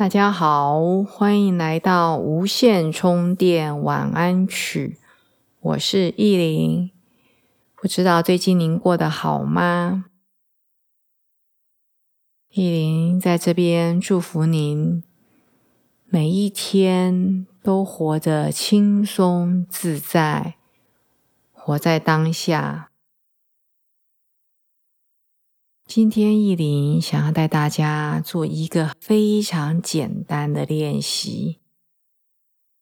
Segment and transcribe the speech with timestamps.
[0.00, 4.96] 大家好，欢迎来到无线充电晚安曲。
[5.60, 6.90] 我是意林，
[7.74, 10.06] 不知道最近您过得好吗？
[12.48, 15.04] 意林在这边祝福您，
[16.06, 20.54] 每一天都活得轻松自在，
[21.52, 22.89] 活在当下。
[25.92, 31.58] 今天意林想要带大家做一个非常简单的练习，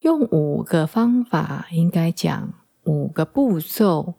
[0.01, 2.53] 用五个方法，应该讲
[2.85, 4.17] 五个步骤，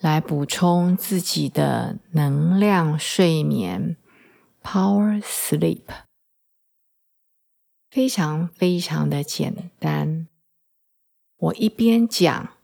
[0.00, 3.98] 来补充自己的能量睡眠
[4.62, 5.82] （Power Sleep）。
[7.90, 10.28] 非常非常的简单，
[11.36, 12.54] 我一边讲，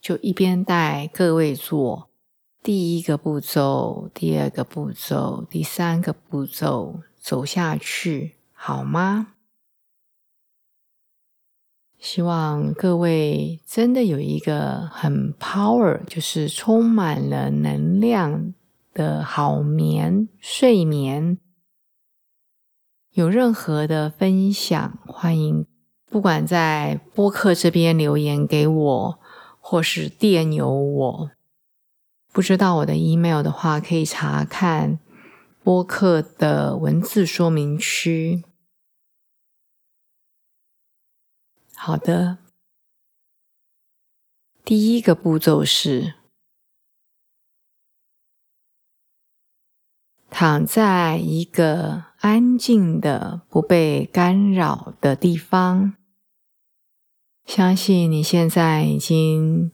[0.00, 2.08] 就一边带各位做。
[2.62, 9.34] 第一个步骤，第二个步骤，第三个步骤，走下去好吗？
[11.98, 18.54] 希望各位真的有一个很 power，就是充满了能量
[18.94, 21.38] 的好眠睡眠。
[23.10, 25.66] 有任何的分享，欢迎
[26.08, 29.18] 不管在播客这边留言给我，
[29.58, 31.30] 或是电邮我。
[32.32, 34.98] 不知道我的 email 的话，可以查看
[35.62, 38.42] 播客的文字说明区。
[41.76, 42.38] 好的，
[44.64, 46.14] 第一个步骤是
[50.30, 55.94] 躺在一个安静的、不被干扰的地方。
[57.44, 59.70] 相信你现在已经。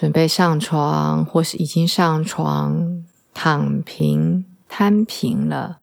[0.00, 3.04] 准备上床，或是已经上床
[3.34, 5.80] 躺平、摊平了。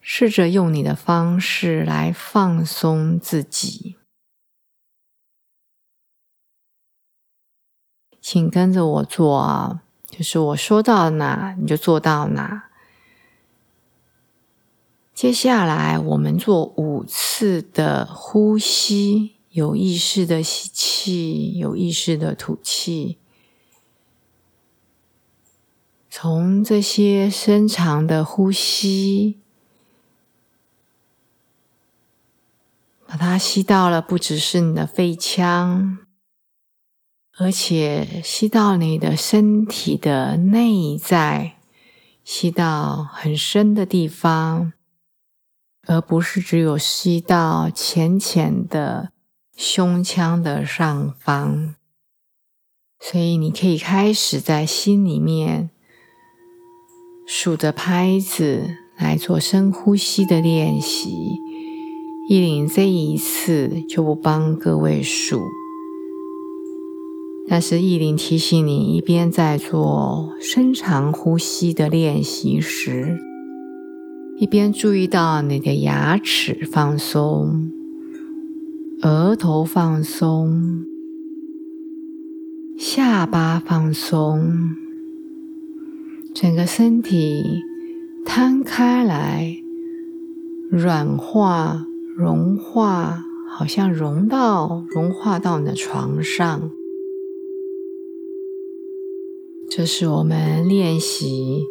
[0.00, 3.96] 试着用你的方式来放松自己，
[8.20, 9.82] 请跟着我做啊！
[10.06, 12.70] 就是我说到哪，你就做到哪。
[15.12, 19.39] 接下来，我们做五次的呼吸。
[19.50, 23.18] 有意识的吸气，有意识的吐气。
[26.08, 29.40] 从这些深长的呼吸，
[33.06, 35.98] 把它吸到了，不只是你的肺腔，
[37.36, 41.56] 而且吸到你的身体的内在，
[42.22, 44.72] 吸到很深的地方，
[45.88, 49.10] 而不是只有吸到浅浅的。
[49.62, 51.74] 胸腔的上方，
[52.98, 55.68] 所以你可以开始在心里面
[57.26, 61.10] 数着拍子来做深呼吸的练习。
[62.30, 65.42] 依林这一次就不帮各位数，
[67.46, 73.18] 但是依林提醒你，一边在做深长呼吸的练习时，
[74.38, 77.70] 一边注意到你的牙齿放松。
[79.02, 80.84] 额头放松，
[82.76, 84.76] 下巴放松，
[86.34, 87.62] 整个身体
[88.26, 89.56] 摊开来，
[90.68, 96.70] 软化、融化，好像融到、融化到你的床上。
[99.70, 101.64] 这是我们练习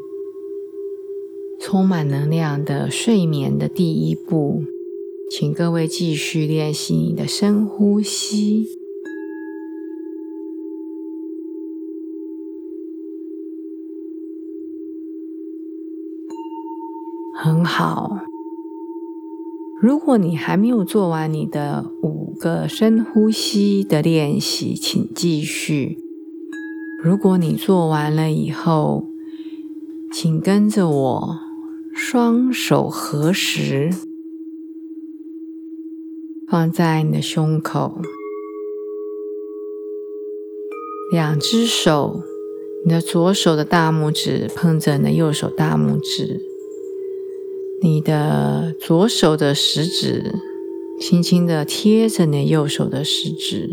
[1.60, 4.64] 充满能量的睡眠的第一步。
[5.32, 8.68] 请各位继续练习你的深呼吸，
[17.36, 18.22] 很好。
[19.80, 26.00] 如果你还没有做完你的五个深呼吸的练习，请继续。
[27.02, 29.06] 如果你做完了以后，
[30.12, 31.40] 请跟着我，
[31.94, 34.09] 双手合十。
[36.50, 38.02] 放在你的胸口，
[41.12, 42.24] 两只手，
[42.84, 46.42] 你的左手的大拇指碰着你的右手大拇指，
[47.84, 50.34] 你的左手的食指
[51.00, 53.70] 轻轻的贴着你的右手的食指，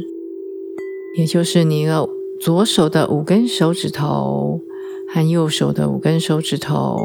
[1.16, 2.06] 也就是你的
[2.38, 4.60] 左手的五根手指头
[5.08, 6.98] 和右手的五根手指头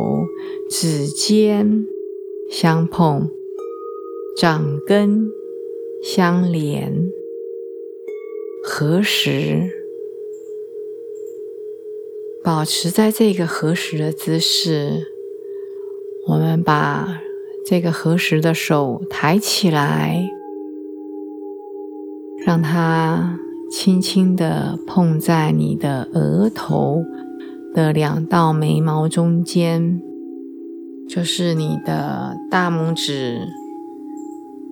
[0.69, 1.87] 指尖
[2.49, 3.29] 相碰，
[4.35, 5.31] 掌根
[6.01, 7.11] 相连，
[8.63, 9.69] 合十，
[12.43, 15.07] 保持在这个合十的姿势。
[16.27, 17.21] 我们把。
[17.63, 20.27] 这个合十的手抬起来，
[22.43, 23.39] 让它
[23.71, 27.03] 轻轻的碰在你的额头
[27.73, 30.01] 的两道眉毛中间，
[31.07, 33.47] 就是你的大拇指、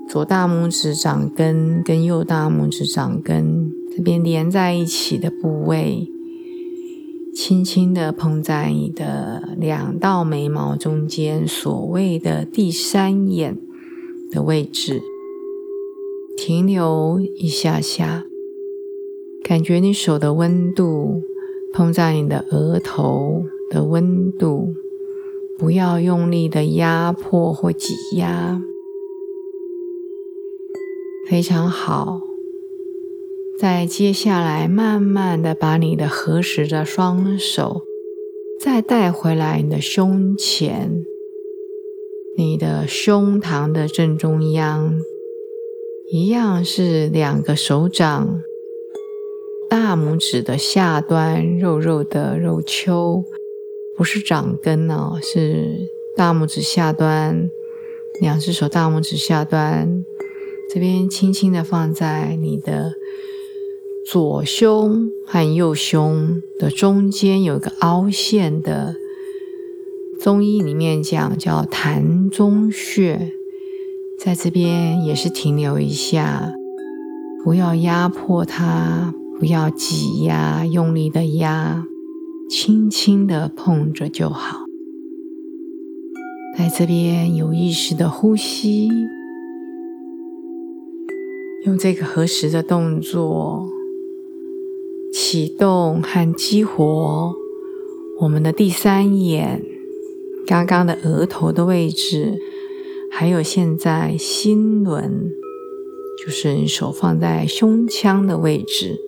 [0.10, 6.10] 左大拇指掌根跟右大拇指掌根这边连在一起的部位。
[7.32, 13.56] 轻轻的碰在你的两道眉毛中间，所谓的第三眼
[14.32, 15.00] 的位置，
[16.36, 18.26] 停留一下下，
[19.44, 21.22] 感觉你手的温度
[21.72, 24.74] 碰在你的额头的温度，
[25.60, 28.60] 不要用力的压迫或挤压，
[31.30, 32.22] 非常好。
[33.60, 37.84] 再接下来，慢慢的把你的合十的双手
[38.60, 41.06] 再带回来，你的胸前，
[42.36, 45.00] 你的胸膛的正中央，
[46.12, 48.42] 一样是两个手掌，
[49.70, 53.24] 大拇指的下端肉肉的肉丘，
[53.96, 57.52] 不是掌根哦，是大拇指下端，
[58.20, 60.04] 两只手大拇指下端，
[60.74, 62.94] 这边轻轻的放在你的。
[64.12, 68.96] 左胸和右胸的中间有一个凹陷的，
[70.20, 73.34] 中医里面讲叫膻中穴，
[74.18, 76.52] 在这边也是停留一下，
[77.44, 81.86] 不要压迫它，不要挤压，用力的压，
[82.50, 84.66] 轻轻的碰着就好。
[86.58, 88.90] 在这边有意识的呼吸，
[91.66, 93.70] 用这个合十的动作。
[95.12, 97.36] 启动和激活
[98.20, 99.66] 我们的第三眼，
[100.46, 102.38] 刚刚的额头的位置，
[103.10, 105.32] 还有现在心轮，
[106.24, 109.00] 就是你手放在胸腔的位置，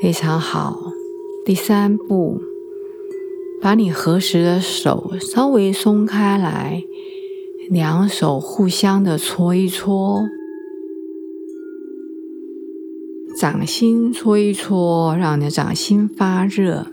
[0.00, 0.92] 非常好。
[1.44, 2.40] 第三步，
[3.60, 6.82] 把你合十的手稍微松开来。
[7.68, 10.22] 两手互相的搓一搓，
[13.38, 16.88] 掌心搓一搓，让你的掌心发热，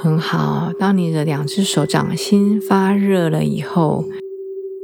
[0.00, 0.72] 很好。
[0.78, 4.06] 当你的两只手掌心发热了以后，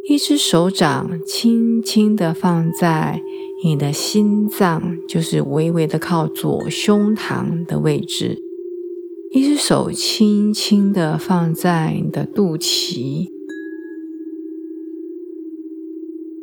[0.07, 3.23] 一只手掌轻轻的放在
[3.65, 8.43] 你的心脏，就是微微的靠左胸膛的位置。
[9.33, 13.31] 一只手轻轻的放在你的肚脐，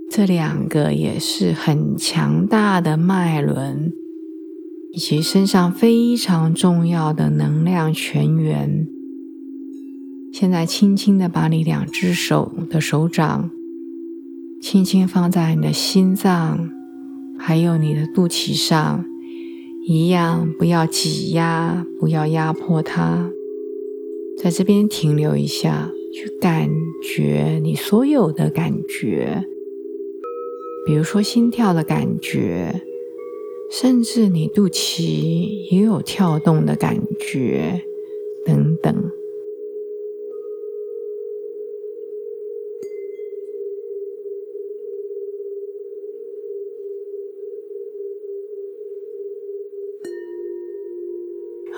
[0.09, 3.93] 这两个也是很强大的脉轮，
[4.91, 8.87] 以及身上非常重要的能量泉源。
[10.33, 13.51] 现在轻轻的把你两只手的手掌，
[14.59, 16.67] 轻轻放在你的心脏，
[17.41, 19.05] 还有你的肚脐上。
[19.83, 23.31] 一样，不要挤压，不要压迫它，
[24.37, 26.69] 在这边停留一下，去感
[27.01, 29.43] 觉你所有的感觉，
[30.85, 32.83] 比如说心跳的感觉，
[33.71, 37.81] 甚至你肚脐也有跳动的感觉，
[38.45, 39.11] 等等。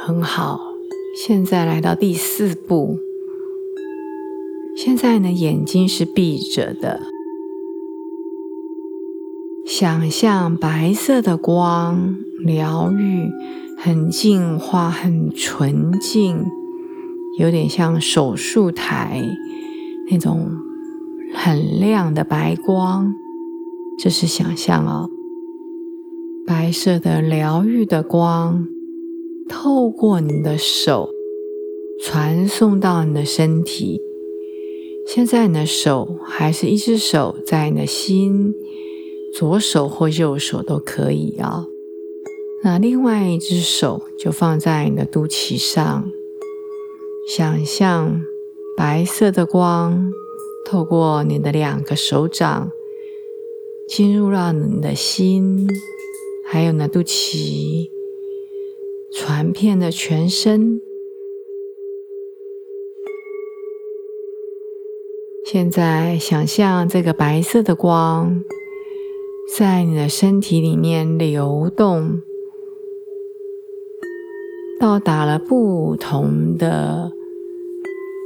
[0.05, 0.60] 很好，
[1.15, 2.98] 现在来到第四步。
[4.75, 7.00] 现在呢，眼睛是闭着的，
[9.65, 13.29] 想象白色的光，疗愈，
[13.77, 16.43] 很净化，很纯净，
[17.39, 19.24] 有点像手术台
[20.12, 20.51] 那种
[21.33, 23.15] 很亮的白光。
[23.98, 25.10] 这是想象哦，
[26.45, 28.67] 白色的疗愈的光。
[29.50, 31.09] 透过你的手
[32.01, 34.01] 传送到你的身体。
[35.05, 38.53] 现在你的手还是一只手在你的心，
[39.33, 41.67] 左手或右手都可以啊。
[42.63, 46.09] 那另外一只手就放在你的肚脐上，
[47.27, 48.21] 想象
[48.77, 50.13] 白色的光
[50.65, 52.71] 透过你的两个手掌，
[53.89, 55.67] 进入到你的心，
[56.45, 57.89] 还有你的肚脐，
[59.15, 60.82] 传遍了全身。
[65.46, 68.43] 现在想象这个白色的光
[69.55, 72.24] 在你的身体里面流动，
[74.79, 77.12] 到达了不同的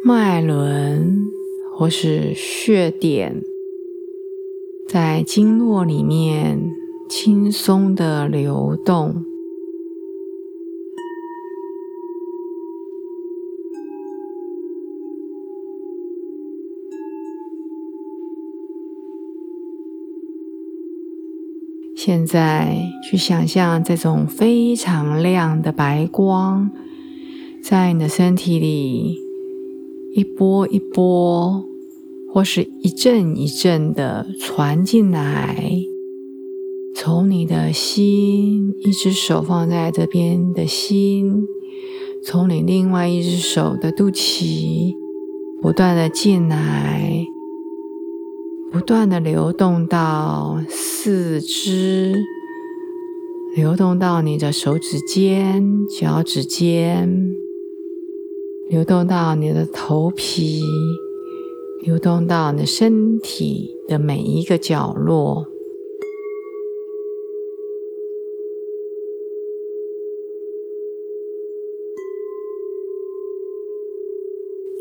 [0.06, 1.26] 脉轮
[1.76, 3.44] 或是血点，
[4.88, 6.72] 在经络里面
[7.10, 9.27] 轻松的流动。
[22.08, 26.72] 现在去想象这种非常亮的白光，
[27.62, 29.18] 在你的身体里
[30.16, 31.66] 一波一波，
[32.34, 35.70] 或是一阵一阵的传进来，
[36.96, 41.46] 从你的心，一只手放在这边的心，
[42.24, 44.94] 从你另外一只手的肚脐，
[45.62, 47.26] 不断的进来。
[48.70, 52.14] 不断的流动到四肢，
[53.56, 57.34] 流动到你的手指尖、脚趾尖，
[58.70, 60.62] 流动到你的头皮，
[61.82, 65.46] 流动到你身体的每一个角落。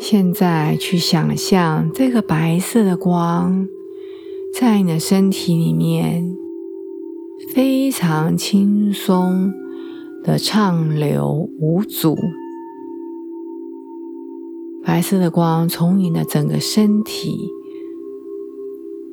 [0.08, 3.66] 现在去想象这个白色的光。
[4.54, 6.36] 在你的身体里面，
[7.52, 9.52] 非常轻松
[10.22, 12.16] 的畅流无阻。
[14.84, 17.50] 白色的光从你的整个身体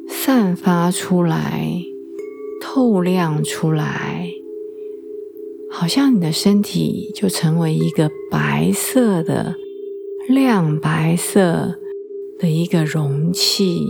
[0.07, 1.75] 散发出来，
[2.61, 4.29] 透亮出来，
[5.71, 9.55] 好像你的身体就成为一个白色的、
[10.27, 11.79] 亮白色
[12.39, 13.85] 的一个容器。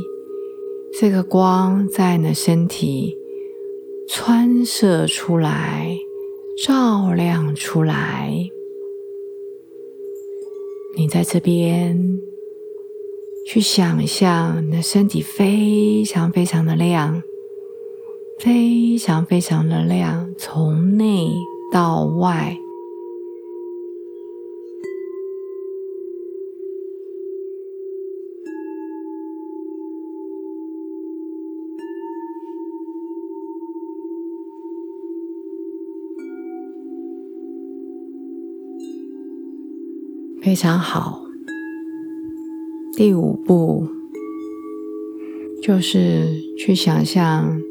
[1.00, 3.16] 这个光在你的身体
[4.08, 5.98] 穿射出来，
[6.66, 8.50] 照亮出来。
[10.96, 12.20] 你在这边
[13.48, 17.24] 去想象，你的身体非常非常的亮，
[18.40, 21.28] 非常非常的亮，从内
[21.72, 22.60] 到外。
[40.44, 41.24] 非常好。
[42.98, 43.88] 第五步
[45.62, 47.62] 就是去想象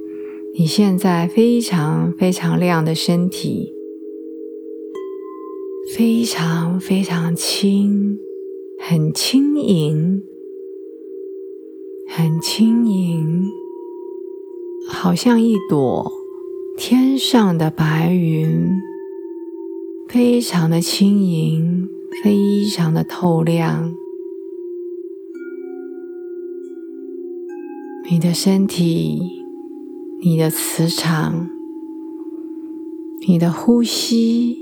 [0.59, 3.75] 你现在非常非常亮的身体，
[5.95, 8.19] 非常非常轻，
[8.81, 10.23] 很轻盈，
[12.09, 13.45] 很轻盈，
[14.89, 16.11] 好像一朵
[16.79, 18.71] 天上的白云，
[20.09, 21.91] 非常的轻盈。
[22.21, 23.95] 非常的透亮，
[28.11, 29.23] 你的身体、
[30.23, 31.49] 你的磁场、
[33.27, 34.59] 你的呼吸、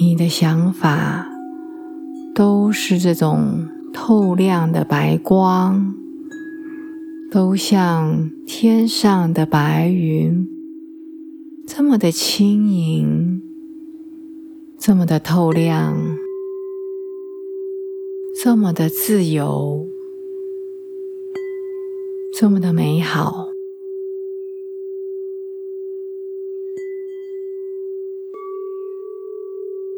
[0.00, 1.28] 你的想法，
[2.36, 5.92] 都是这种透亮的白光，
[7.32, 10.46] 都像天上的白云，
[11.66, 13.42] 这么的轻盈，
[14.78, 15.96] 这么的透亮。
[18.40, 19.88] 这么的自由，
[22.32, 23.48] 这么的美好，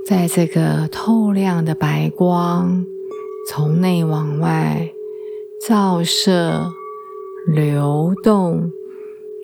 [0.06, 2.86] 在这个透亮的白光
[3.46, 4.90] 从内往外
[5.60, 6.72] 照射、
[7.46, 8.72] 流动、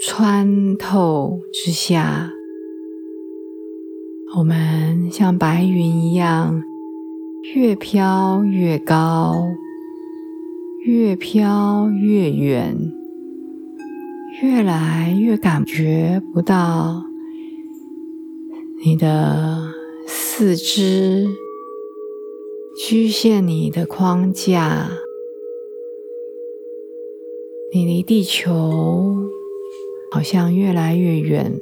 [0.01, 2.33] 穿透之下，
[4.39, 6.63] 我们像白云一样。
[7.55, 9.47] 越飘越高，
[10.85, 12.77] 越飘越远，
[14.43, 17.05] 越来越感觉不到
[18.85, 19.73] 你的
[20.07, 21.27] 四肢
[22.77, 24.91] 局限你的框架，
[27.73, 29.17] 你离地球
[30.11, 31.59] 好像越来越远，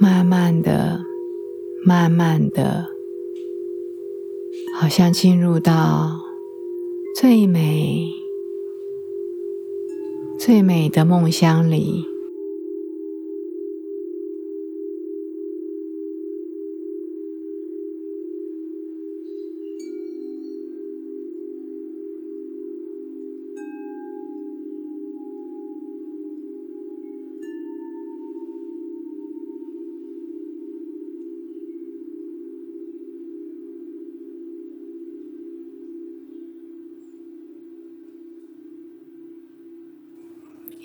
[0.00, 1.02] 慢慢的、
[1.84, 2.86] 慢慢的，
[4.80, 6.20] 好像进入到
[7.20, 8.08] 最美、
[10.38, 12.04] 最美的梦乡里。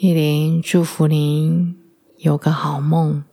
[0.04, 1.78] 依林祝福您
[2.18, 3.24] 有个好梦。